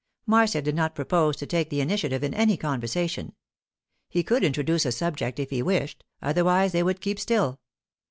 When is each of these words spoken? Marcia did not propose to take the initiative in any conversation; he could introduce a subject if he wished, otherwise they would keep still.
Marcia 0.25 0.63
did 0.63 0.73
not 0.73 0.95
propose 0.95 1.35
to 1.35 1.45
take 1.45 1.69
the 1.69 1.79
initiative 1.79 2.23
in 2.23 2.33
any 2.33 2.57
conversation; 2.57 3.35
he 4.09 4.23
could 4.23 4.43
introduce 4.43 4.83
a 4.83 4.91
subject 4.91 5.37
if 5.39 5.51
he 5.51 5.61
wished, 5.61 6.03
otherwise 6.23 6.71
they 6.71 6.81
would 6.81 7.01
keep 7.01 7.19
still. 7.19 7.59